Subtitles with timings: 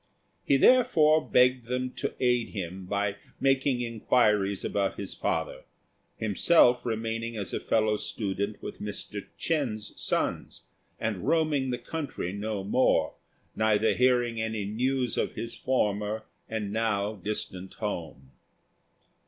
[0.43, 5.61] He therefore begged them to aid him by making inquiries about his father,
[6.17, 9.27] himself remaining as a fellow student with Mr.
[9.37, 10.63] Ch'ên's sons,
[10.99, 13.13] and roaming the country no more,
[13.55, 18.31] neither hearing any news of his former and now distant home.